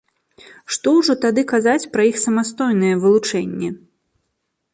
Што 0.77 0.93
ўжо 0.99 1.13
тады 1.25 1.41
казаць 1.53 1.89
пра 1.97 2.03
іх 2.13 2.17
самастойнае 2.25 2.91
вылучэнне. 3.05 3.69